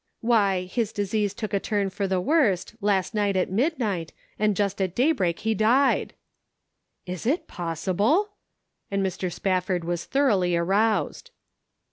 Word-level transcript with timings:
"Why, 0.21 0.63
his 0.63 0.91
disease 0.91 1.35
took 1.35 1.53
a 1.53 1.59
turn 1.59 1.91
for 1.91 2.07
the 2.07 2.19
worst, 2.19 2.73
last 2.81 3.13
night 3.13 3.35
at 3.35 3.51
midnight, 3.51 4.13
and 4.39 4.55
just 4.55 4.81
at 4.81 4.95
day 4.95 5.11
break 5.11 5.41
he 5.41 5.53
died."" 5.53 6.15
Is 7.05 7.27
it 7.27 7.47
possible!" 7.47 8.31
and 8.89 9.05
Mr. 9.05 9.31
Spafford 9.31 9.85
was 9.85 10.05
thoroughly 10.05 10.55
aroused. 10.55 11.29